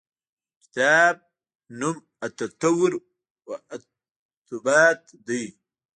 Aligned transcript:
کتاب 0.61 1.15
نوم 1.79 1.97
التطور 2.25 2.91
و 3.47 3.49
الثبات 3.75 5.01
دی. 5.25 5.43